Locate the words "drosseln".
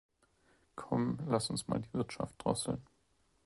2.43-2.83